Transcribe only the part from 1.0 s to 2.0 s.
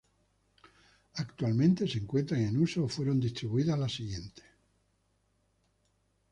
Actualmente se